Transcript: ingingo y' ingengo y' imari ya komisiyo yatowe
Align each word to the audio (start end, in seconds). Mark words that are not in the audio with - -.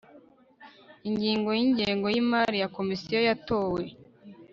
ingingo 1.09 1.49
y' 1.57 1.63
ingengo 1.65 2.07
y' 2.13 2.19
imari 2.23 2.55
ya 2.61 2.71
komisiyo 2.77 3.17
yatowe 3.27 3.81